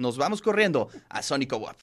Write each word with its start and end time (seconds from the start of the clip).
nos 0.00 0.16
vamos 0.16 0.42
corriendo 0.42 0.88
a 1.08 1.22
Sónico 1.22 1.58
WAP. 1.58 1.76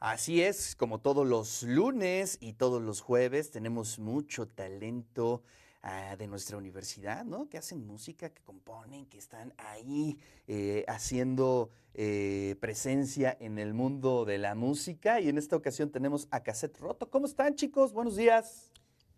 Así 0.00 0.42
es, 0.42 0.76
como 0.76 1.00
todos 1.00 1.26
los 1.26 1.62
lunes 1.62 2.38
y 2.40 2.52
todos 2.54 2.80
los 2.82 3.00
jueves, 3.00 3.50
tenemos 3.50 3.98
mucho 3.98 4.46
talento 4.46 5.42
ah, 5.84 6.16
de 6.16 6.26
nuestra 6.26 6.56
universidad, 6.56 7.24
¿no? 7.24 7.48
Que 7.48 7.58
hacen 7.58 7.86
música, 7.86 8.30
que 8.30 8.42
componen, 8.42 9.06
que 9.06 9.18
están 9.18 9.54
ahí 9.58 10.18
eh, 10.48 10.84
haciendo 10.88 11.70
eh, 11.94 12.56
presencia 12.60 13.36
en 13.38 13.58
el 13.60 13.74
mundo 13.74 14.24
de 14.24 14.38
la 14.38 14.56
música. 14.56 15.20
Y 15.20 15.28
en 15.28 15.38
esta 15.38 15.54
ocasión 15.54 15.90
tenemos 15.90 16.26
a 16.32 16.42
Cassette 16.42 16.78
Roto. 16.78 17.08
¿Cómo 17.08 17.26
están, 17.26 17.54
chicos? 17.54 17.92
Buenos 17.92 18.16
días. 18.16 18.72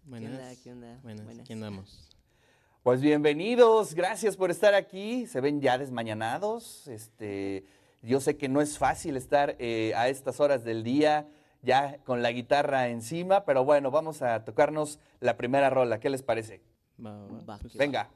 Buenas. 0.05 0.31
¿Qué 0.31 0.37
onda? 0.37 0.63
¿Qué 0.63 0.73
onda? 0.73 1.01
Buenas. 1.03 1.25
Buenas. 1.25 1.47
¿Quién 1.47 1.61
damos? 1.61 2.11
Pues 2.83 3.01
bienvenidos, 3.01 3.95
gracias 3.95 4.37
por 4.37 4.53
estar 4.53 4.75
aquí. 4.75 5.27
Se 5.27 5.41
ven 5.41 5.61
ya 5.61 5.77
desmañanados. 5.77 6.87
Este, 6.87 7.65
yo 8.01 8.21
sé 8.21 8.37
que 8.37 8.49
no 8.49 8.61
es 8.61 8.79
fácil 8.79 9.17
estar 9.17 9.57
eh, 9.59 9.93
a 9.97 10.09
estas 10.09 10.39
horas 10.39 10.63
del 10.63 10.85
día 10.85 11.27
ya 11.63 11.99
con 12.05 12.23
la 12.23 12.33
guitarra 12.33 12.89
encima, 12.89 13.45
pero 13.45 13.65
bueno, 13.65 13.91
vamos 13.91 14.23
a 14.23 14.45
tocarnos 14.45 14.99
la 15.21 15.37
primera 15.37 15.71
rola. 15.71 16.01
¿Qué 16.01 16.11
les 16.11 16.23
parece? 16.23 16.63
Va, 17.05 17.27
va, 17.27 17.41
Va, 17.43 17.59
pues, 17.59 17.77
Venga. 17.77 18.09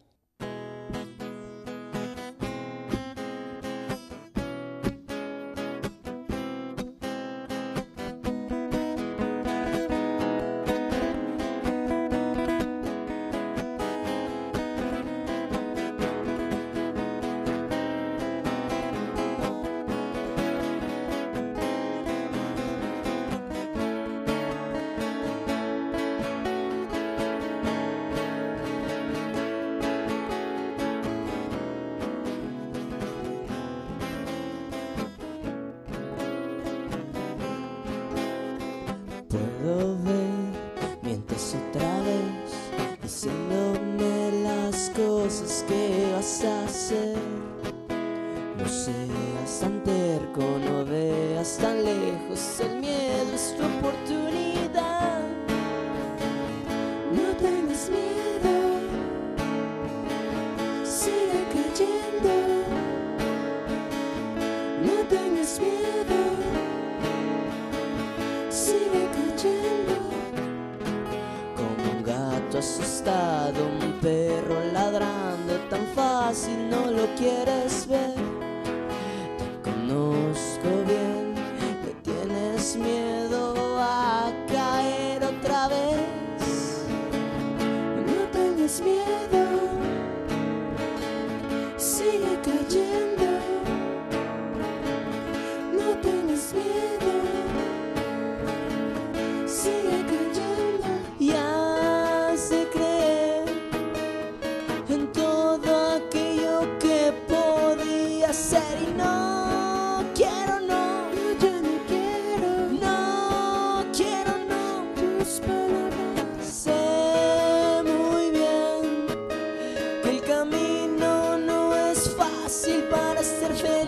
Miedo, 88.80 89.39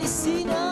ser 0.06 0.42
feliz 0.42 0.42
y 0.48 0.71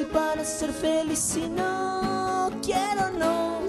para 0.00 0.44
ser 0.44 0.72
feliz 0.72 1.36
y 1.36 1.48
no 1.48 2.50
quiero, 2.62 3.10
no 3.18 3.61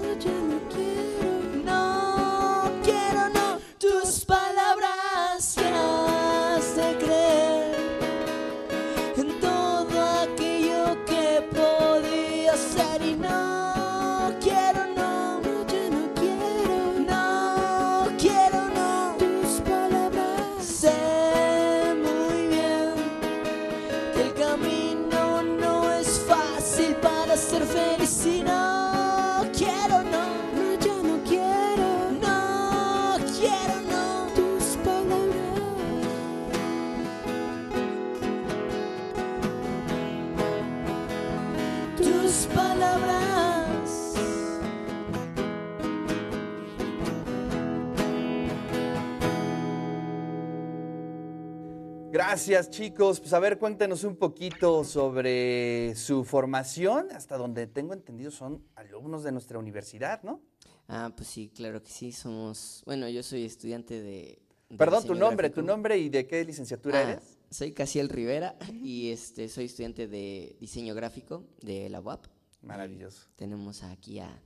Gracias, 52.34 52.68
chicos. 52.68 53.20
Pues 53.20 53.32
a 53.32 53.38
ver, 53.38 53.60
cuéntenos 53.60 54.02
un 54.02 54.16
poquito 54.16 54.82
sobre 54.82 55.94
su 55.94 56.24
formación. 56.24 57.12
Hasta 57.12 57.36
donde 57.36 57.68
tengo 57.68 57.92
entendido 57.94 58.32
son 58.32 58.60
alumnos 58.74 59.22
de 59.22 59.30
nuestra 59.30 59.56
universidad, 59.56 60.20
¿no? 60.24 60.42
Ah, 60.88 61.12
pues 61.16 61.28
sí, 61.28 61.52
claro 61.54 61.80
que 61.80 61.92
sí. 61.92 62.10
Somos. 62.10 62.82
Bueno, 62.86 63.08
yo 63.08 63.22
soy 63.22 63.44
estudiante 63.44 64.02
de. 64.02 64.42
de 64.68 64.76
Perdón, 64.76 65.06
tu 65.06 65.14
nombre, 65.14 65.48
tu 65.48 65.62
nombre 65.62 65.96
y 65.96 66.08
de 66.08 66.26
qué 66.26 66.44
licenciatura 66.44 66.98
Ah, 66.98 67.02
eres. 67.12 67.38
Soy 67.52 67.70
Casiel 67.70 68.08
Rivera 68.08 68.56
y 68.82 69.10
este 69.10 69.48
soy 69.48 69.66
estudiante 69.66 70.08
de 70.08 70.56
diseño 70.58 70.92
gráfico 70.92 71.44
de 71.62 71.88
la 71.88 72.00
UAP. 72.00 72.26
Maravilloso. 72.62 73.28
Tenemos 73.36 73.84
aquí 73.84 74.18
a 74.18 74.42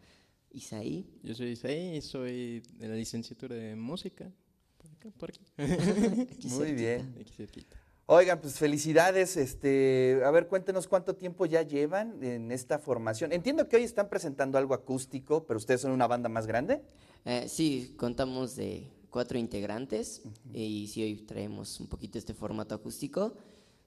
Isaí. 0.50 1.08
Yo 1.23 1.35
soy 1.35 1.52
Isaí, 1.52 2.02
soy 2.02 2.61
de 2.75 2.87
la 2.87 2.96
licenciatura 2.96 3.56
de 3.56 3.76
música. 3.76 4.31
Por 5.19 5.31
aquí. 5.31 5.41
aquí 5.56 6.49
Muy 6.49 6.73
bien. 6.73 7.15
Aquí 7.21 7.33
cerquita. 7.33 7.77
Oigan, 8.06 8.41
pues 8.41 8.59
felicidades. 8.59 9.37
Este, 9.37 10.21
a 10.25 10.31
ver, 10.31 10.49
cuéntenos 10.49 10.89
cuánto 10.89 11.15
tiempo 11.15 11.45
ya 11.45 11.62
llevan 11.62 12.23
en 12.23 12.50
esta 12.53 12.79
formación. 12.79 13.33
Entiendo 13.33 13.69
que 13.69 13.77
hoy 13.77 13.83
están 13.83 14.09
presentando 14.09 14.56
algo 14.56 14.75
acústico, 14.75 15.45
pero 15.47 15.59
ustedes 15.59 15.83
son 15.83 15.91
una 15.93 16.06
banda 16.06 16.29
más 16.29 16.47
grande. 16.47 16.83
Eh, 17.25 17.47
sí, 17.49 17.95
contamos 17.99 18.56
de 18.56 18.91
cuatro 19.11 19.39
integrantes 19.39 20.23
y 20.53 20.87
sí, 20.89 21.03
hoy 21.03 21.17
traemos 21.27 21.81
un 21.81 21.87
poquito 21.87 22.19
este 22.19 22.35
formato 22.35 22.75
acústico. 22.75 23.35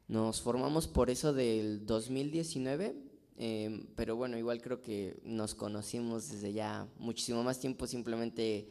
Nos 0.08 0.42
formamos 0.42 0.88
por 0.88 1.10
eso 1.10 1.34
del 1.34 1.86
2019, 1.86 2.96
em, 3.38 3.88
pero 3.96 4.16
bueno, 4.16 4.38
igual 4.38 4.62
creo 4.62 4.82
que 4.82 5.20
nos 5.24 5.56
conocimos 5.56 6.30
desde 6.30 6.54
ya 6.54 6.88
muchísimo 6.98 7.44
más 7.44 7.60
tiempo, 7.60 7.88
simplemente 7.88 8.68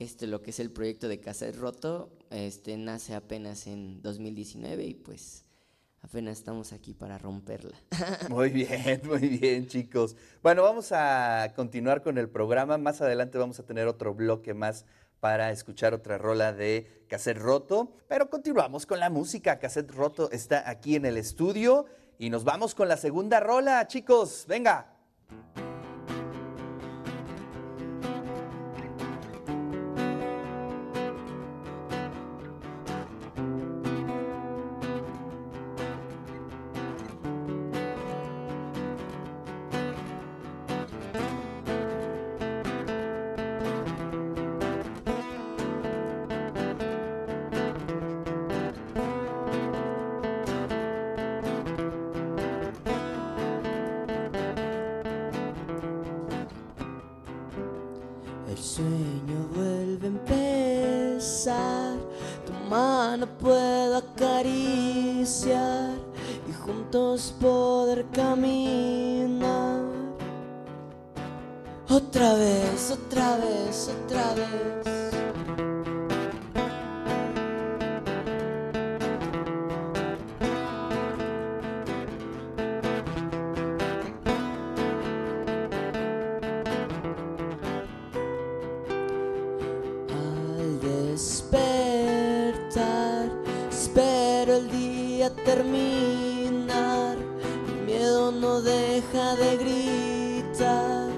este, 0.00 0.26
lo 0.26 0.42
que 0.42 0.50
es 0.50 0.58
el 0.60 0.70
proyecto 0.70 1.08
de 1.08 1.20
Cassette 1.20 1.56
Roto, 1.56 2.10
este, 2.30 2.76
nace 2.78 3.14
apenas 3.14 3.66
en 3.66 4.00
2019 4.00 4.82
y 4.84 4.94
pues 4.94 5.44
apenas 6.00 6.38
estamos 6.38 6.72
aquí 6.72 6.94
para 6.94 7.18
romperla. 7.18 7.76
Muy 8.30 8.48
bien, 8.48 9.02
muy 9.04 9.28
bien, 9.28 9.66
chicos. 9.66 10.16
Bueno, 10.42 10.62
vamos 10.62 10.90
a 10.92 11.52
continuar 11.54 12.02
con 12.02 12.16
el 12.16 12.30
programa. 12.30 12.78
Más 12.78 13.02
adelante 13.02 13.36
vamos 13.36 13.60
a 13.60 13.66
tener 13.66 13.86
otro 13.86 14.14
bloque 14.14 14.54
más 14.54 14.86
para 15.20 15.50
escuchar 15.50 15.92
otra 15.92 16.16
rola 16.16 16.54
de 16.54 17.04
Cassette 17.06 17.36
Roto. 17.36 17.92
Pero 18.08 18.30
continuamos 18.30 18.86
con 18.86 19.00
la 19.00 19.10
música. 19.10 19.58
Cassette 19.58 19.90
Roto 19.90 20.30
está 20.30 20.68
aquí 20.68 20.96
en 20.96 21.04
el 21.04 21.18
estudio 21.18 21.84
y 22.18 22.30
nos 22.30 22.44
vamos 22.44 22.74
con 22.74 22.88
la 22.88 22.96
segunda 22.96 23.38
rola, 23.38 23.86
chicos. 23.86 24.46
Venga. 24.48 24.96
Sueño 58.80 59.48
vuelve 59.54 60.06
a 60.06 60.10
empezar, 60.10 61.96
tu 62.46 62.52
mano 62.68 63.26
puedo 63.38 63.96
acariciar 63.96 65.90
y 66.48 66.52
juntos 66.52 67.34
poder 67.40 68.06
caminar. 68.12 69.80
Otra 71.88 72.34
vez, 72.34 72.90
otra 72.90 73.36
vez, 73.36 73.90
otra 74.04 74.34
vez. 74.34 74.99
Día 95.20 95.28
terminar. 95.44 97.18
Miedo 97.84 98.32
no 98.32 98.62
deja 98.62 99.36
de 99.36 99.56
gritar. 99.58 101.10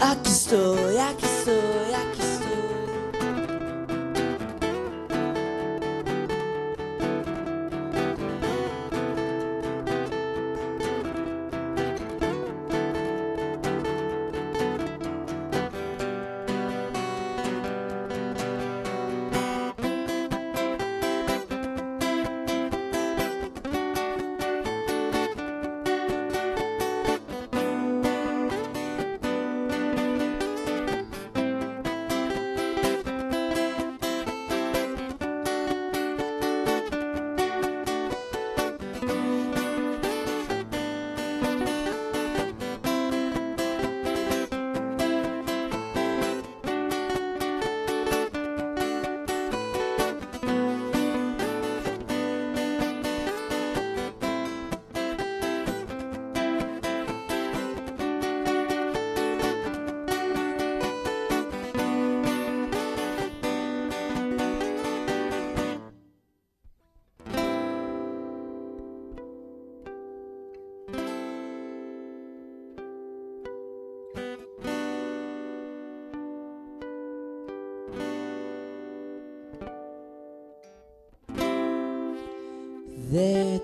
Aquí 0.00 0.30
estoy, 0.30 0.96
aquí 0.96 1.26
estoy, 1.26 1.92
aquí 1.94 2.12
estoy. 2.12 2.25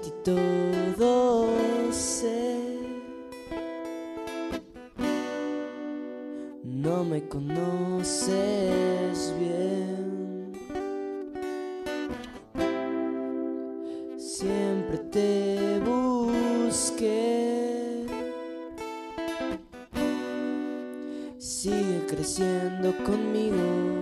Ti 0.02 0.12
todo 0.24 1.46
sé. 1.92 2.80
No 6.64 7.04
me 7.04 7.28
conoces 7.28 8.34
bien. 9.38 10.52
Siempre 14.18 14.98
te 15.12 15.80
busqué. 15.86 17.12
Sigue 21.38 22.06
creciendo 22.08 22.92
conmigo. 23.04 24.01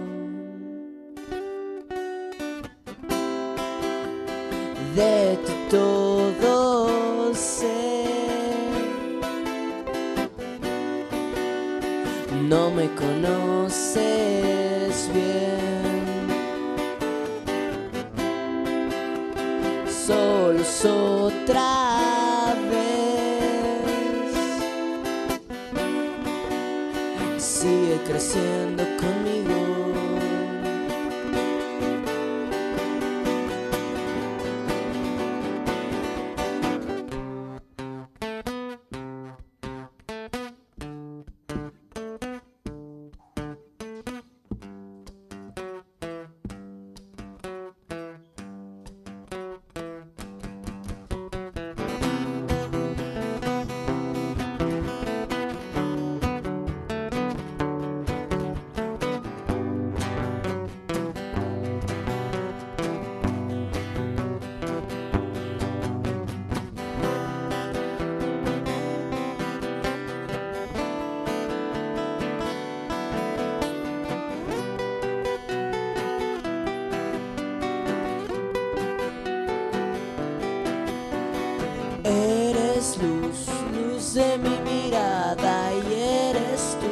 Luz 84.11 84.15
de 84.15 84.39
mi 84.39 84.59
mirada 84.71 85.73
y 85.73 85.95
eres 85.95 86.77
tú, 86.81 86.89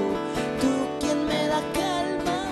tú 0.60 0.68
quien 1.00 1.26
me 1.26 1.46
da 1.48 1.60
calma. 1.72 2.48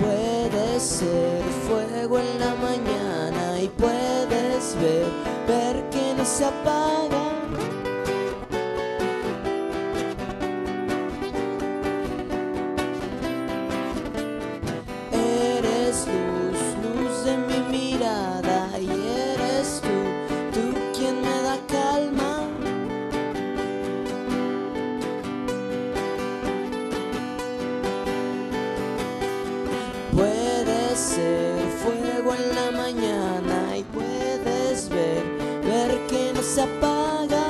Puedes 0.00 0.82
ser 0.82 1.42
fuego 1.66 2.18
en 2.18 2.38
la 2.40 2.54
mañana 2.54 2.69
se 36.60 36.64
apaga. 36.64 37.46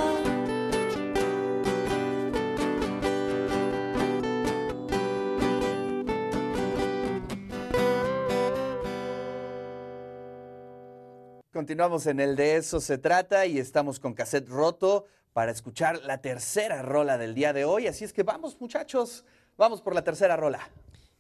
Continuamos 11.53 12.07
en 12.07 12.21
el 12.21 12.37
de 12.37 12.57
eso 12.57 12.81
se 12.81 12.99
trata 12.99 13.47
y 13.47 13.59
estamos 13.59 13.99
con 13.99 14.15
cassette 14.15 14.49
roto 14.49 15.07
para 15.33 15.53
escuchar 15.53 16.01
la 16.05 16.21
tercera 16.21 16.83
rola 16.83 17.19
del 17.19 17.35
día 17.35 17.53
de 17.53 17.65
hoy. 17.65 17.87
Así 17.87 18.05
es 18.05 18.13
que 18.13 18.23
vamos 18.23 18.61
muchachos, 18.61 19.25
vamos 19.57 19.83
por 19.83 19.95
la 19.95 20.03
tercera 20.03 20.37
rola. 20.37 20.61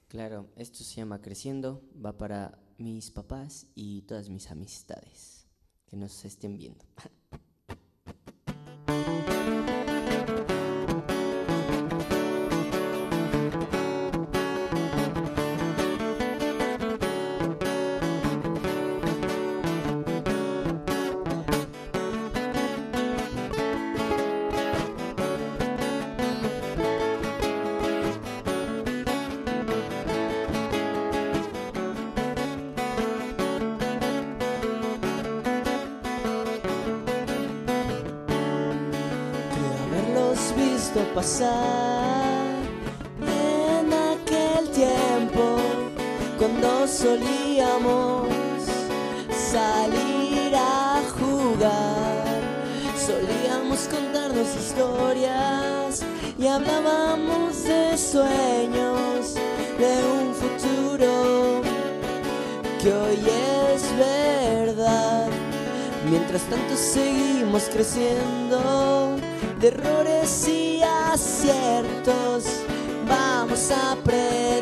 Claro, 0.09 0.49
esto 0.57 0.83
se 0.83 0.97
llama 0.97 1.21
Creciendo, 1.21 1.83
va 2.05 2.17
para 2.17 2.59
mis 2.79 3.11
papás 3.11 3.67
y 3.75 4.03
todas 4.03 4.29
mis 4.29 4.51
amistades 4.51 5.47
que 5.87 5.97
nos 5.97 6.25
estén 6.25 6.57
viendo. 6.57 6.85
haberlos 40.41 40.55
visto 40.57 41.01
pasar 41.15 42.55
en 43.21 43.93
aquel 43.93 44.69
tiempo 44.71 45.57
cuando 46.39 46.87
solíamos 46.87 48.29
salir 49.53 50.55
a 50.55 51.03
jugar. 51.19 52.41
Solíamos 52.97 53.89
contarnos 53.89 54.49
historias 54.57 56.03
y 56.39 56.47
hablábamos 56.47 57.65
de 57.65 57.97
sueños, 57.99 59.35
de 59.79 59.93
un 60.21 60.35
futuro 60.35 61.63
que 62.83 62.93
hoy 62.93 63.19
es 63.75 63.83
verdad. 63.99 65.29
Mientras 66.09 66.43
tanto 66.43 66.77
seguimos 66.77 67.65
creciendo 67.65 69.20
de 69.61 69.69
errores 69.69 70.49
y 70.49 70.81
aciertos, 70.83 72.45
vamos 73.07 73.71
aprendiendo 73.71 74.60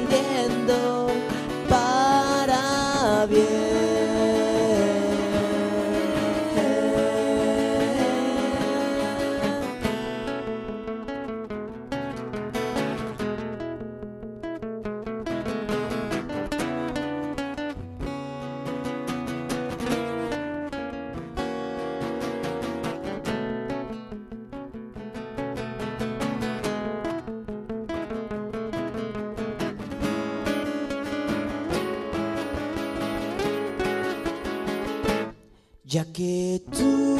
ya 35.88 36.04
que 36.04 36.60
tú 36.70 37.16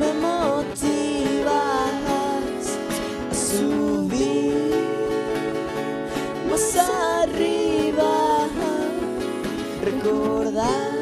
me 0.00 0.14
motivas 0.14 1.52
a 2.08 3.34
subir 3.34 4.72
más 6.48 6.76
arriba, 6.76 8.48
recordar 9.82 10.93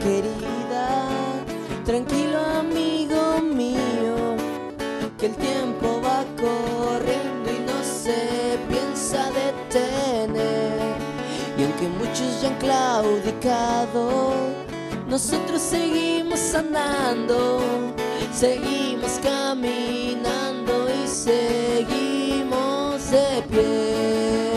Querida, 0.00 1.08
tranquilo 1.84 2.38
amigo 2.58 3.40
mío, 3.40 4.36
que 5.16 5.26
el 5.26 5.36
tiempo 5.36 6.00
va 6.04 6.24
corriendo 6.36 7.50
y 7.50 7.60
no 7.60 7.84
se 7.84 8.58
piensa 8.68 9.30
detener. 9.30 10.96
Y 11.56 11.62
aunque 11.62 11.88
muchos 11.88 12.42
ya 12.42 12.48
han 12.48 12.56
claudicado, 12.56 14.34
nosotros 15.06 15.62
seguimos 15.62 16.52
andando, 16.54 17.60
seguimos 18.32 19.20
caminando 19.22 20.88
y 20.90 21.06
seguimos 21.06 23.08
de 23.10 23.42
pie. 23.50 24.51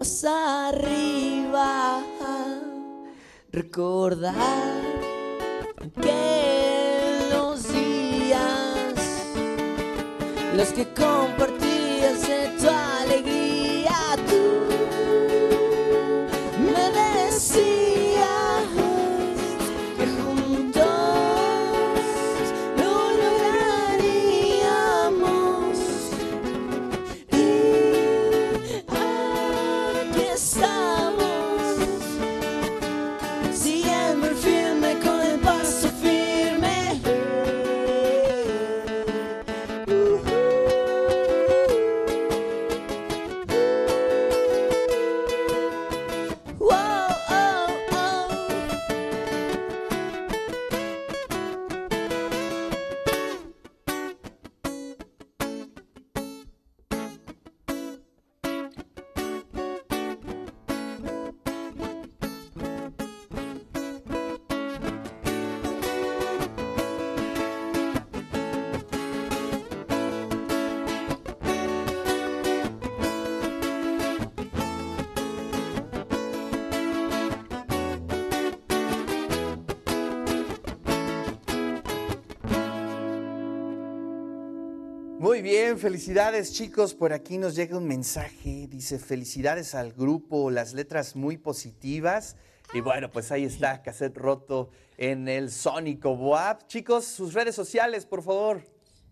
más 0.00 0.24
arriba, 0.24 2.02
recordar 3.52 4.82
que 6.02 7.28
los 7.30 7.72
días, 7.72 8.94
los 10.56 10.68
que 10.70 10.84
compartías 10.92 12.26
de 12.26 12.48
tu 12.58 12.68
alegría, 12.68 14.16
tú 14.28 14.75
Muy 85.26 85.42
bien, 85.42 85.76
felicidades 85.76 86.52
chicos. 86.52 86.94
Por 86.94 87.12
aquí 87.12 87.36
nos 87.36 87.56
llega 87.56 87.76
un 87.76 87.84
mensaje. 87.84 88.68
Dice, 88.68 89.00
felicidades 89.00 89.74
al 89.74 89.92
grupo, 89.92 90.52
las 90.52 90.72
letras 90.72 91.16
muy 91.16 91.36
positivas. 91.36 92.36
Y 92.72 92.80
bueno, 92.80 93.10
pues 93.10 93.32
ahí 93.32 93.42
está, 93.42 93.82
cassette 93.82 94.16
roto 94.16 94.70
en 94.96 95.26
el 95.26 95.50
Sónico 95.50 96.14
Boab. 96.14 96.68
Chicos, 96.68 97.06
sus 97.06 97.34
redes 97.34 97.56
sociales, 97.56 98.06
por 98.06 98.22
favor. 98.22 98.62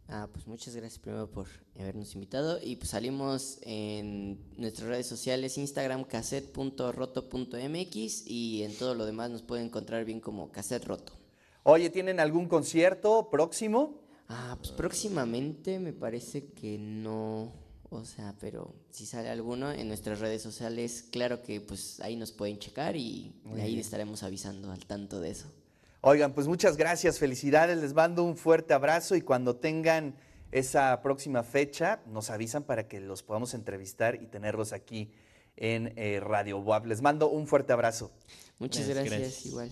Ah, 0.06 0.28
pues 0.32 0.46
muchas 0.46 0.76
gracias 0.76 1.00
primero 1.00 1.28
por 1.28 1.48
habernos 1.76 2.14
invitado 2.14 2.60
y 2.62 2.76
pues 2.76 2.90
salimos 2.90 3.58
en 3.62 4.38
nuestras 4.56 4.88
redes 4.88 5.08
sociales 5.08 5.58
Instagram 5.58 6.04
cassette.roto.mx 6.04 8.26
y 8.28 8.62
en 8.62 8.78
todo 8.78 8.94
lo 8.94 9.04
demás 9.04 9.30
nos 9.30 9.42
pueden 9.42 9.66
encontrar 9.66 10.04
bien 10.04 10.20
como 10.20 10.52
cassette 10.52 10.84
roto. 10.84 11.12
Oye, 11.64 11.90
¿tienen 11.90 12.20
algún 12.20 12.46
concierto 12.46 13.30
próximo? 13.32 14.03
Ah, 14.28 14.56
pues 14.58 14.72
próximamente 14.72 15.78
me 15.78 15.92
parece 15.92 16.46
que 16.46 16.78
no, 16.78 17.52
o 17.90 18.04
sea, 18.04 18.34
pero 18.40 18.74
si 18.90 19.06
sale 19.06 19.28
alguno 19.28 19.70
en 19.70 19.88
nuestras 19.88 20.20
redes 20.20 20.42
sociales, 20.42 21.04
claro 21.10 21.42
que 21.42 21.60
pues 21.60 22.00
ahí 22.00 22.16
nos 22.16 22.32
pueden 22.32 22.58
checar 22.58 22.96
y 22.96 23.34
ahí 23.60 23.78
estaremos 23.78 24.22
avisando 24.22 24.72
al 24.72 24.86
tanto 24.86 25.20
de 25.20 25.30
eso. 25.30 25.50
Oigan, 26.00 26.34
pues 26.34 26.46
muchas 26.46 26.76
gracias, 26.76 27.18
felicidades, 27.18 27.78
les 27.78 27.94
mando 27.94 28.24
un 28.24 28.36
fuerte 28.36 28.74
abrazo 28.74 29.16
y 29.16 29.22
cuando 29.22 29.56
tengan 29.56 30.16
esa 30.52 31.00
próxima 31.02 31.42
fecha 31.42 32.00
nos 32.06 32.30
avisan 32.30 32.62
para 32.62 32.86
que 32.86 33.00
los 33.00 33.22
podamos 33.22 33.54
entrevistar 33.54 34.14
y 34.14 34.26
tenerlos 34.26 34.72
aquí 34.72 35.10
en 35.56 35.92
eh, 35.96 36.20
Radio 36.20 36.60
Boab. 36.60 36.86
Les 36.86 37.02
mando 37.02 37.28
un 37.28 37.46
fuerte 37.46 37.72
abrazo. 37.72 38.12
Muchas 38.58 38.88
gracias. 38.88 39.46
igual. 39.46 39.70